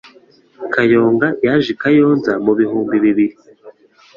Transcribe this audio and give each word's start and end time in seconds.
Kayonga 0.73 1.27
yaje 1.45 1.67
i 1.73 1.77
Kayonza 1.81 2.31
mubihumbi 2.43 2.95
bibiri 3.03 3.35